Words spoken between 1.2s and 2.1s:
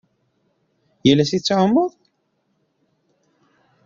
ass i tettɛummuḍ?